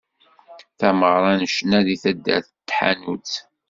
Tameɣra 0.79 1.33
n 1.33 1.49
ccna 1.53 1.79
deg 1.87 1.99
taddart 2.03 2.47
n 2.55 2.59
Taḥanut. 2.67 3.33